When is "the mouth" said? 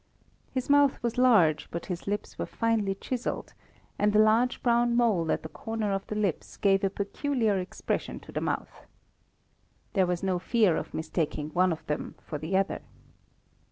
8.31-8.87